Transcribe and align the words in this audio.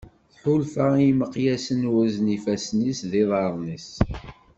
Tḥulfa 0.33 0.85
i 0.95 1.01
yimeqyasen 1.05 1.81
urzen 1.95 2.27
ifassen-is 2.37 2.99
d 3.09 3.11
yiḍarren-is. 3.17 3.89